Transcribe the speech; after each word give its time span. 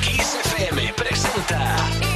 Kiss 0.00 0.36
FM 0.44 0.92
presenta. 0.94 2.11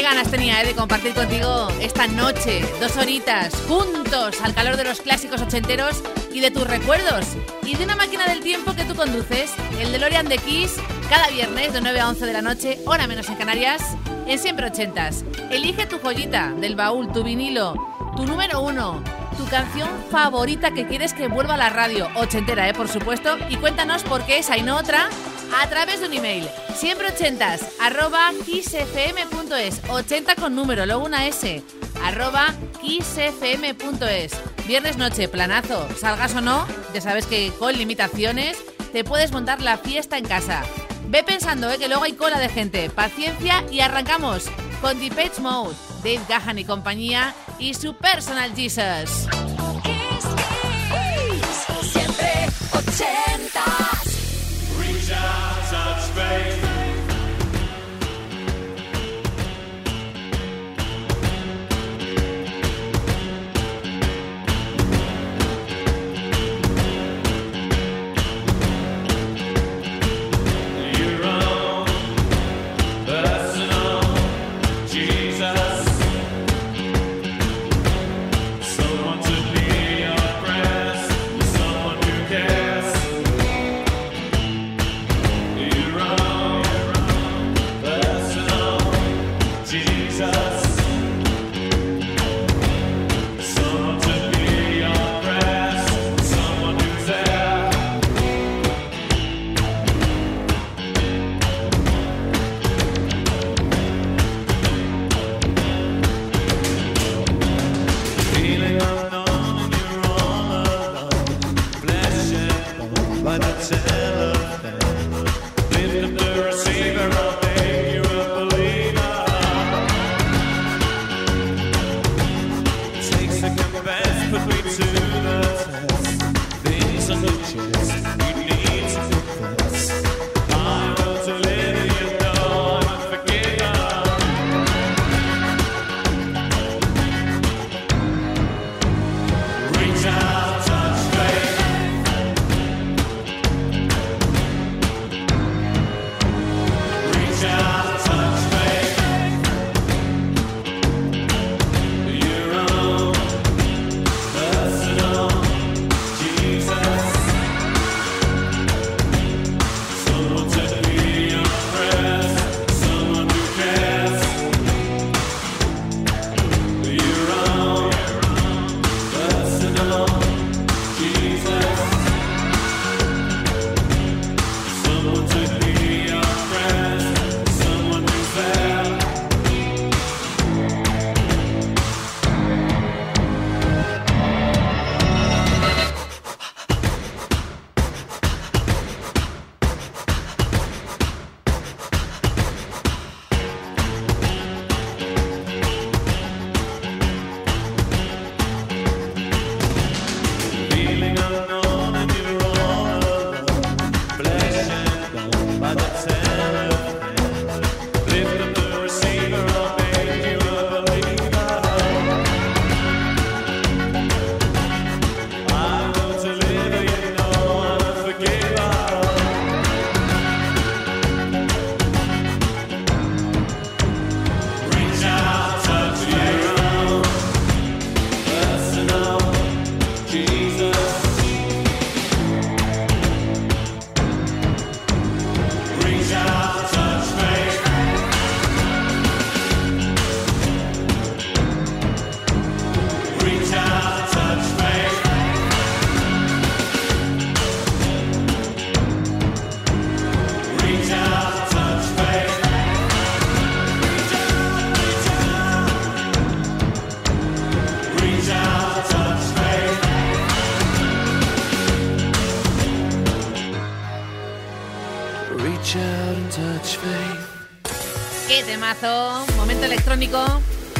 Qué 0.00 0.06
ganas 0.06 0.30
tenía 0.30 0.62
eh, 0.62 0.64
de 0.64 0.74
compartir 0.74 1.12
contigo 1.12 1.68
esta 1.78 2.06
noche, 2.06 2.64
dos 2.80 2.96
horitas, 2.96 3.52
juntos, 3.68 4.40
al 4.42 4.54
calor 4.54 4.78
de 4.78 4.84
los 4.84 5.02
clásicos 5.02 5.42
ochenteros 5.42 6.02
y 6.32 6.40
de 6.40 6.50
tus 6.50 6.66
recuerdos. 6.66 7.26
Y 7.66 7.76
de 7.76 7.84
una 7.84 7.96
máquina 7.96 8.26
del 8.26 8.40
tiempo 8.40 8.74
que 8.74 8.86
tú 8.86 8.94
conduces, 8.94 9.52
el 9.78 9.92
DeLorean 9.92 10.26
de 10.26 10.38
Kiss, 10.38 10.76
cada 11.10 11.28
viernes 11.28 11.74
de 11.74 11.82
9 11.82 12.00
a 12.00 12.08
11 12.08 12.24
de 12.24 12.32
la 12.32 12.40
noche, 12.40 12.78
hora 12.86 13.06
menos 13.06 13.28
en 13.28 13.34
Canarias, 13.34 13.82
en 14.26 14.38
Siempre 14.38 14.68
Ochentas. 14.68 15.22
Elige 15.50 15.84
tu 15.84 15.98
joyita 15.98 16.54
del 16.54 16.76
baúl, 16.76 17.12
tu 17.12 17.22
vinilo, 17.22 17.74
tu 18.16 18.24
número 18.24 18.62
uno, 18.62 19.04
tu 19.36 19.44
canción 19.50 19.90
favorita 20.10 20.70
que 20.70 20.86
quieres 20.86 21.12
que 21.12 21.28
vuelva 21.28 21.56
a 21.56 21.58
la 21.58 21.68
radio, 21.68 22.08
ochentera, 22.14 22.66
¿eh? 22.70 22.72
por 22.72 22.88
supuesto, 22.88 23.36
y 23.50 23.56
cuéntanos 23.56 24.02
por 24.04 24.24
qué 24.24 24.38
esa 24.38 24.56
y 24.56 24.62
no 24.62 24.78
otra 24.78 25.10
a 25.56 25.68
través 25.68 26.00
de 26.00 26.06
un 26.06 26.12
email, 26.14 26.48
siempre 26.74 27.08
ochentas, 27.08 27.64
arroba 27.80 28.30
kissfm.es, 28.44 29.80
80 29.88 30.34
con 30.36 30.54
número, 30.54 30.86
luego 30.86 31.04
una 31.04 31.26
S, 31.26 31.62
arroba 32.02 32.54
kissfm.es. 32.80 34.32
Viernes 34.66 34.96
noche, 34.96 35.28
planazo, 35.28 35.88
salgas 35.98 36.34
o 36.34 36.40
no, 36.40 36.66
ya 36.94 37.00
sabes 37.00 37.26
que 37.26 37.52
con 37.58 37.76
limitaciones 37.76 38.58
te 38.92 39.04
puedes 39.04 39.32
montar 39.32 39.60
la 39.60 39.78
fiesta 39.78 40.18
en 40.18 40.24
casa. 40.24 40.62
Ve 41.08 41.24
pensando, 41.24 41.68
¿eh? 41.70 41.78
que 41.78 41.88
luego 41.88 42.04
hay 42.04 42.12
cola 42.12 42.38
de 42.38 42.48
gente, 42.48 42.88
paciencia 42.88 43.64
y 43.70 43.80
arrancamos 43.80 44.44
con 44.80 44.98
Depeche 45.00 45.40
Mode, 45.40 45.74
Dave 46.04 46.20
Gahan 46.28 46.58
y 46.58 46.64
compañía 46.64 47.34
y 47.58 47.74
su 47.74 47.94
Personal 47.94 48.54
Jesus. 48.54 49.49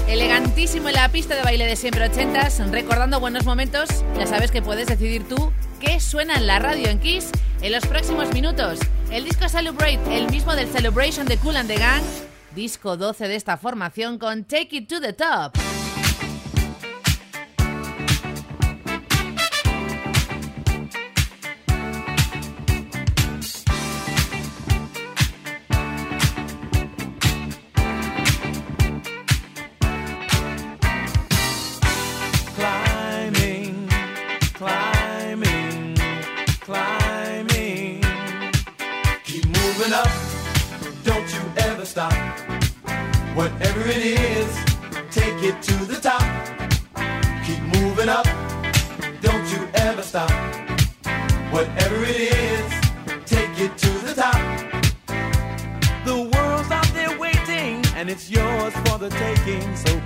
Elegantísimo 0.09 0.89
en 0.89 0.95
la 0.97 1.09
pista 1.09 1.37
de 1.37 1.43
baile 1.43 1.65
de 1.65 1.77
siempre 1.77 2.05
ochentas, 2.05 2.59
recordando 2.71 3.21
buenos 3.21 3.45
momentos. 3.45 3.89
Ya 4.19 4.27
sabes 4.27 4.51
que 4.51 4.61
puedes 4.61 4.89
decidir 4.89 5.23
tú 5.29 5.53
qué 5.79 6.01
suena 6.01 6.35
en 6.35 6.49
la 6.49 6.59
radio 6.59 6.89
en 6.89 6.99
Kiss 6.99 7.31
en 7.63 7.71
los 7.71 7.87
próximos 7.87 8.33
minutos. 8.33 8.81
El 9.13 9.25
disco 9.25 9.49
Celebrate, 9.49 10.01
el 10.11 10.29
mismo 10.31 10.57
del 10.57 10.67
Celebration 10.67 11.27
de 11.27 11.37
Cool 11.37 11.57
and 11.57 11.69
the 11.69 11.79
Gang, 11.79 12.03
disco 12.57 12.97
12 12.97 13.29
de 13.29 13.37
esta 13.37 13.57
formación 13.57 14.19
con 14.19 14.43
Take 14.43 14.79
It 14.79 14.89
to 14.89 15.01
the 15.01 15.13
Top. 15.13 15.60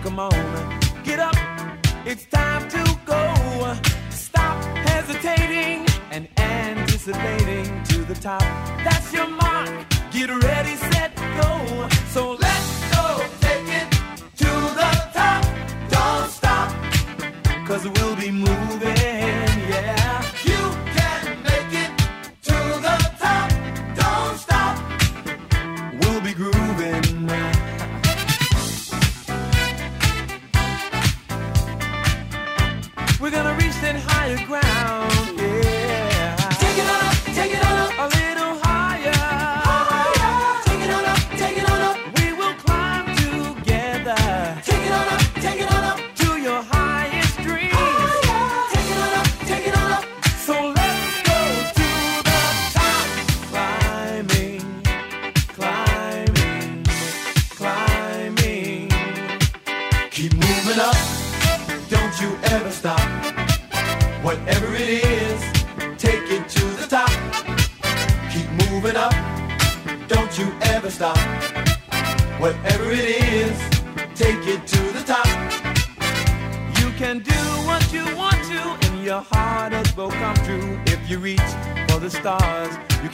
Come 0.02 0.18
on, 0.18 0.80
get 1.02 1.18
up. 1.18 1.34
It's 2.04 2.26
time 2.26 2.68
to 2.68 2.98
go. 3.06 3.76
Stop 4.10 4.62
hesitating 4.88 5.86
and 6.10 6.28
anticipating 6.38 7.82
to 7.84 8.04
the 8.04 8.14
top. 8.14 8.42
That's 8.84 9.12
your 9.12 9.26
mark. 9.26 9.70
Get 10.12 10.28
ready, 10.30 10.76
set, 10.76 11.16
go. 11.16 11.88
So 12.08 12.32
let's 12.32 12.94
go. 12.94 13.24
Take 13.40 13.68
it 13.80 13.90
to 14.42 14.50
the 14.80 14.90
top. 15.14 15.44
Don't 15.88 16.30
stop. 16.30 16.70
Cause 17.66 17.88
we'll 17.88 18.16
be 18.16 18.30
moving. 18.30 19.23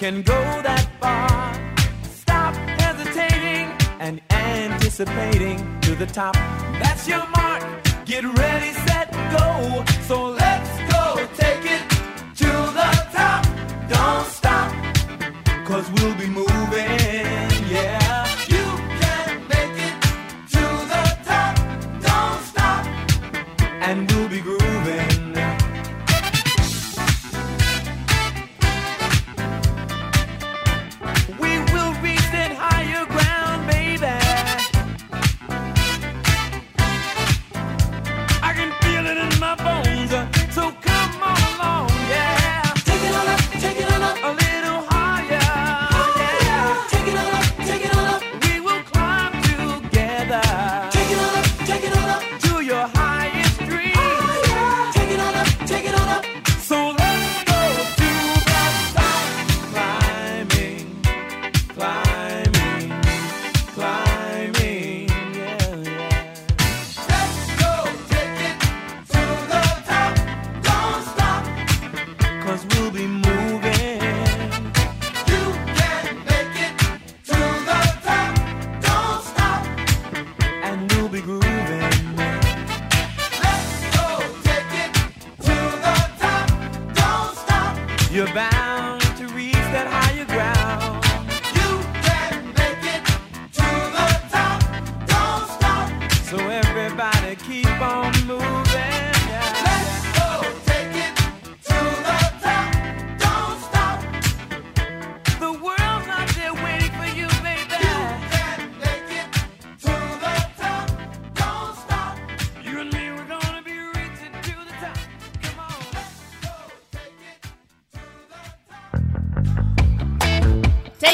can 0.01 0.23
go 0.23 0.41
that 0.63 0.89
far. 0.99 1.53
Stop 2.05 2.55
hesitating 2.81 3.69
and 4.01 4.19
anticipating 4.31 5.59
to 5.83 5.95
the 5.95 6.07
top. 6.07 6.33
That's 6.83 7.07
your 7.07 7.27
mark. 7.37 7.63
Get 8.07 8.25
ready, 8.25 8.73
set, 8.87 9.13
go. 9.37 9.85
So 10.09 10.25
let's 10.25 10.73
go 10.91 11.29
take 11.37 11.67
it 11.77 11.83
to 12.41 12.51
the 12.79 12.91
top. 13.13 13.45
Don't 13.91 14.27
stop, 14.27 14.73
cause 15.67 15.87
we'll 15.93 16.15
be 16.15 16.29
moving. 16.29 17.00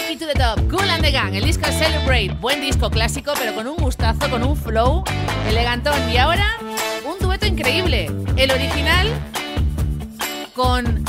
Take 0.07 0.21
to 0.21 0.27
the 0.27 0.35
Top, 0.35 0.61
Cool 0.71 0.89
and 0.89 1.03
the 1.03 1.11
Gang, 1.11 1.35
el 1.35 1.43
disco 1.43 1.67
Celebrate, 1.67 2.29
buen 2.41 2.61
disco 2.61 2.91
clásico, 2.91 3.33
pero 3.37 3.57
con 3.57 3.67
un 3.67 3.77
gustazo, 3.77 4.31
con 4.31 4.45
un 4.45 4.57
flow 4.57 5.03
elegantón. 5.49 5.99
Y 6.09 6.17
ahora, 6.17 6.59
un 7.05 7.19
dueto 7.19 7.45
increíble, 7.45 8.09
el 8.37 8.53
original 8.53 9.09
con 10.55 11.05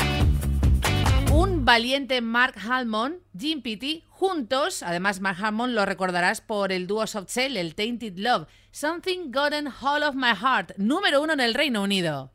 un 1.30 1.64
valiente 1.64 2.20
Mark 2.20 2.56
Halmon, 2.58 3.20
Jim 3.38 3.62
Pitty, 3.62 4.02
juntos. 4.08 4.82
Además, 4.82 5.20
Mark 5.20 5.38
Halmon 5.40 5.76
lo 5.76 5.86
recordarás 5.86 6.40
por 6.40 6.72
el 6.72 6.88
dúo 6.88 7.06
Soft 7.06 7.30
Cell, 7.30 7.56
el 7.56 7.76
Tainted 7.76 8.14
Love, 8.16 8.48
Something 8.72 9.30
Gotten 9.30 9.68
All 9.80 10.02
of 10.02 10.16
My 10.16 10.34
Heart, 10.34 10.72
número 10.76 11.22
uno 11.22 11.34
en 11.34 11.40
el 11.40 11.54
Reino 11.54 11.82
Unido. 11.82 12.32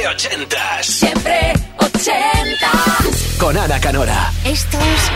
Siempre 0.00 0.08
ochentas. 0.08 0.86
Siempre 0.86 1.52
ochentas. 1.76 3.36
Con 3.38 3.56
Ana 3.58 3.78
Canora. 3.78 4.32
Esto 4.44 4.78
es 4.78 5.10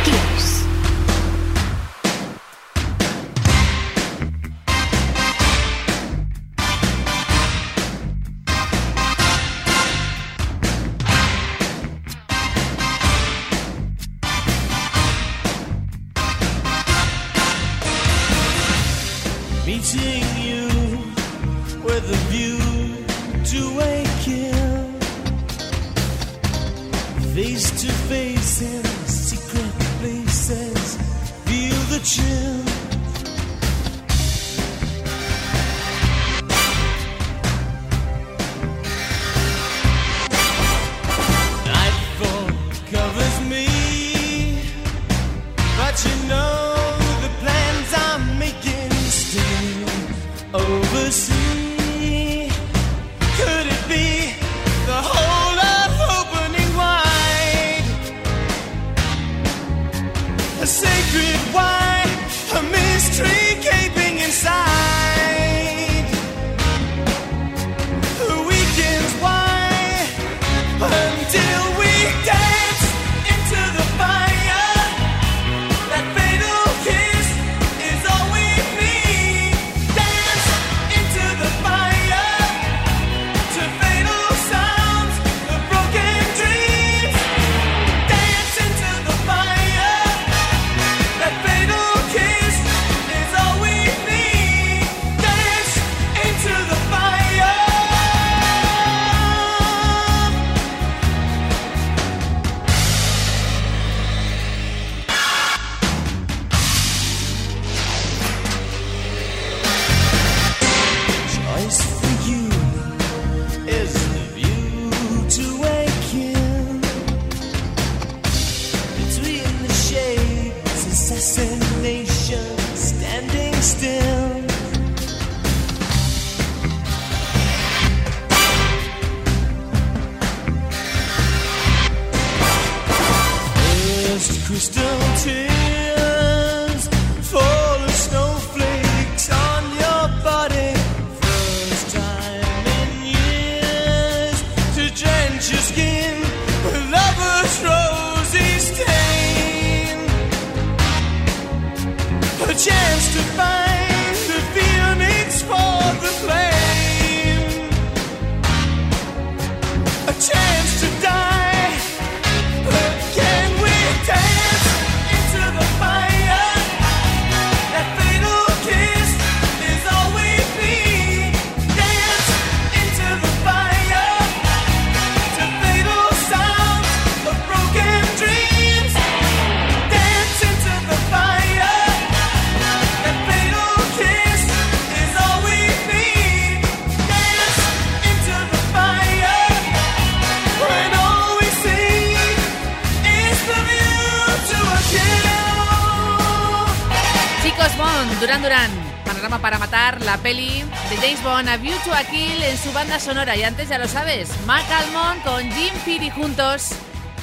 Duran 198.25 198.41
Duran, 198.41 198.71
Panorama 199.04 199.39
para 199.39 199.58
Matar, 199.58 200.00
la 200.00 200.17
peli 200.17 200.65
de 200.89 200.97
James 200.97 201.23
Bond, 201.23 201.47
A 201.47 201.58
View 201.58 201.75
to 201.84 201.93
a 201.93 202.04
Kill 202.04 202.43
en 202.43 202.56
su 202.56 202.73
banda 202.73 202.99
sonora. 202.99 203.37
Y 203.37 203.43
antes 203.43 203.69
ya 203.69 203.76
lo 203.76 203.87
sabes, 203.87 204.30
Mark 204.47 204.65
Almond 204.73 205.23
con 205.23 205.43
Jim 205.52 205.75
Peary 205.84 206.08
juntos 206.08 206.71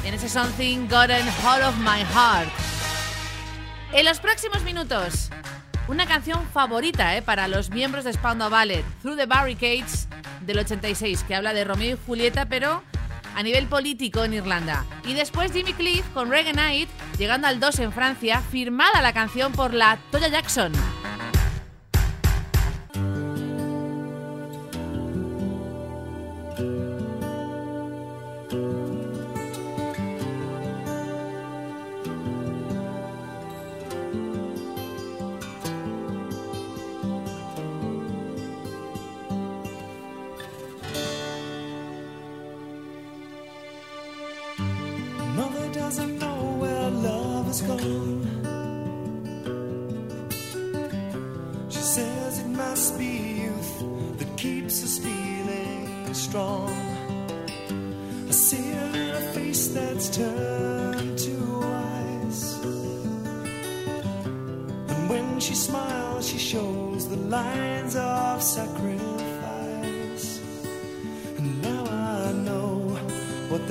en 0.06 0.14
ese 0.14 0.30
Something 0.30 0.88
Gotten 0.88 1.28
All 1.44 1.64
of 1.64 1.76
My 1.78 2.04
Heart. 2.14 2.50
En 3.94 4.06
los 4.06 4.20
próximos 4.20 4.62
minutos, 4.62 5.32
una 5.88 6.06
canción 6.06 6.48
favorita 6.54 7.18
eh, 7.18 7.24
para 7.24 7.48
los 7.48 7.72
miembros 7.72 8.06
de 8.06 8.14
Spandau 8.14 8.52
Ballet, 8.52 8.86
Through 9.02 9.18
the 9.18 9.26
Barricades 9.26 10.08
del 10.42 10.60
86, 10.60 11.24
que 11.24 11.34
habla 11.34 11.56
de 11.56 11.64
Romeo 11.64 11.96
y 11.96 12.00
Julieta, 12.06 12.46
pero 12.46 12.84
a 13.36 13.44
nivel 13.44 13.68
político 13.68 14.24
en 14.24 14.34
Irlanda. 14.34 14.86
Y 15.06 15.14
después 15.14 15.52
Jimmy 15.52 15.74
Cliff 15.74 16.06
con 16.14 16.30
Reggae 16.30 16.54
Night, 16.54 16.90
llegando 17.18 17.48
al 17.48 17.60
2 17.60 17.80
en 17.80 17.92
Francia, 17.92 18.42
firmada 18.42 19.02
la 19.02 19.14
canción 19.14 19.52
por 19.52 19.74
la 19.74 20.00
Toya 20.12 20.28
Jackson. 20.28 20.72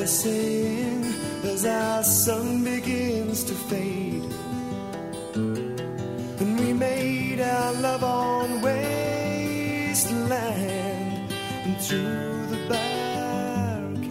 They're 0.00 0.06
saying 0.06 1.04
as 1.44 1.66
our 1.66 2.02
sun 2.02 2.64
begins 2.64 3.44
to 3.44 3.52
fade. 3.52 4.24
And 6.40 6.58
we 6.58 6.72
made 6.72 7.38
our 7.42 7.72
love 7.74 8.02
on 8.02 8.62
wasteland 8.62 10.00
and 11.66 11.76
through 11.82 12.46
the 12.46 12.56
barricades. 12.70 14.10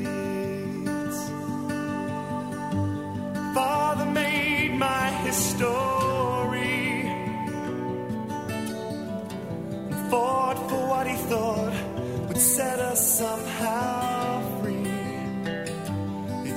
Father 3.56 4.06
made 4.06 4.76
my 4.76 5.10
history 5.26 7.02
and 9.90 10.12
fought 10.12 10.70
for 10.70 10.88
what 10.88 11.08
he 11.08 11.16
thought 11.16 11.74
would 12.28 12.38
set 12.38 12.78
us 12.80 13.18
somehow 13.18 14.09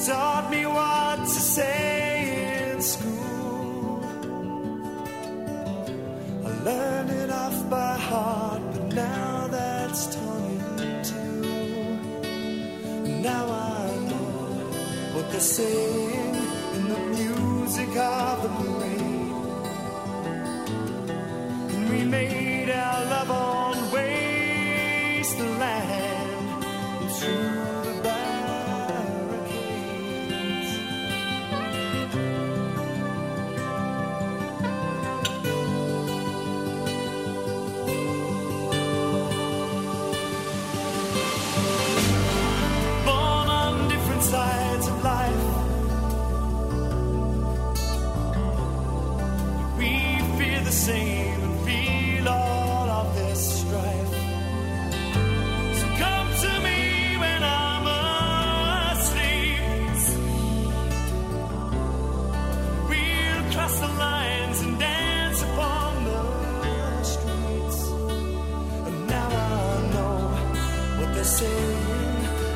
taught 0.06 0.50
me 0.50 0.66
what 0.66 1.18
to 1.18 1.26
say 1.28 2.72
in 2.72 2.82
school. 2.82 4.00
I 6.44 6.50
learned 6.64 7.10
it 7.10 7.30
off 7.30 7.70
by 7.70 7.96
heart, 7.98 8.62
but 8.72 8.94
now 8.94 9.46
that's 9.48 10.16
torn 10.16 10.60
in. 10.80 12.02
Now 13.22 13.44
I 13.46 13.96
know 14.10 14.34
what 15.14 15.30
they're 15.30 15.40
saying 15.40 16.34
in 16.76 16.88
the 16.88 16.98
music 17.18 17.96
of 17.96 18.31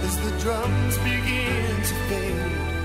as 0.06 0.16
the 0.18 0.38
drums 0.38 0.96
begin 0.98 1.76
to 1.82 1.94
fade. 2.08 2.75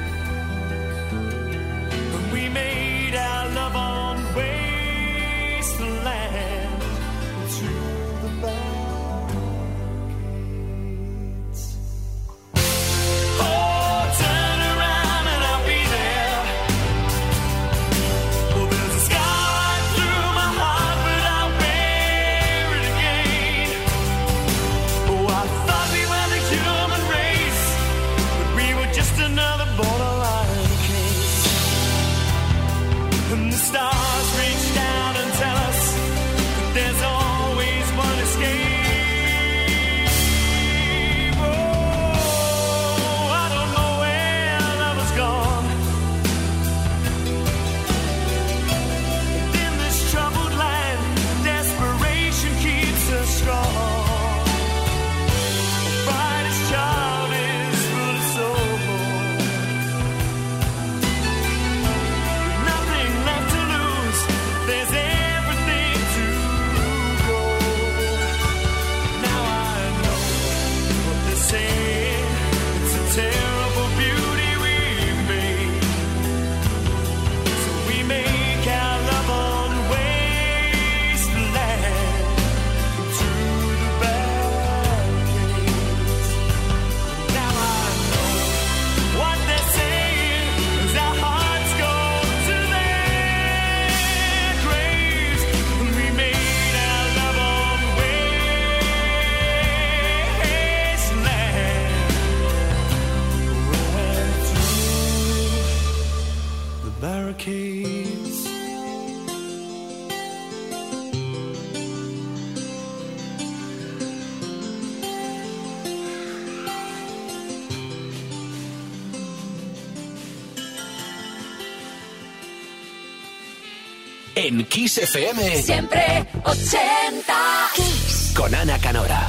Kiss 124.71 124.99
FM. 124.99 125.61
Siempre 125.61 126.25
80 126.45 127.71
Kiss. 127.73 128.31
Con 128.33 128.55
Ana 128.55 128.79
Canora. 128.79 129.27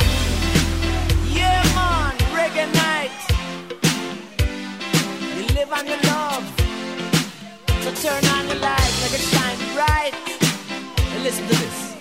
Yeah, 1.34 1.64
man, 1.74 2.16
reggae 2.32 2.66
night. 2.72 3.10
You 5.36 5.42
live 5.56 5.72
on 5.72 5.84
your 5.88 6.00
love. 6.04 6.44
So 7.82 7.90
turn 8.06 8.24
on 8.36 8.46
the 8.46 8.54
light, 8.54 8.92
make 9.02 9.14
it 9.18 9.24
shine 9.32 9.58
bright. 9.74 10.14
And 11.12 11.24
listen 11.24 11.44
to 11.48 11.54
this. 11.56 11.91